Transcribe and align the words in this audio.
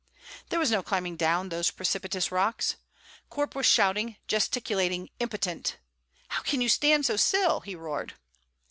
There 0.49 0.57
was 0.57 0.71
no 0.71 0.81
climbing 0.81 1.15
down 1.15 1.49
those 1.49 1.69
precipitous 1.69 2.31
rocks. 2.31 2.75
Corp 3.29 3.53
was 3.53 3.67
shouting, 3.67 4.15
gesticulating, 4.27 5.11
impotent. 5.19 5.77
"How 6.29 6.41
can 6.41 6.59
you 6.59 6.69
stand 6.69 7.05
so 7.05 7.17
still?" 7.17 7.59
he 7.59 7.75
roared. 7.75 8.15